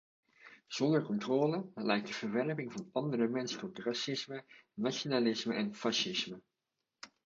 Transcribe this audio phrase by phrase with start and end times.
[0.77, 4.43] Zonder controle, leidt de verwerping van andere mensen tot racisme,
[4.73, 6.41] nationalisme en fascisme.